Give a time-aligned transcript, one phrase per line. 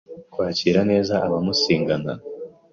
[0.33, 2.11] kwakira neza abaumunsigana,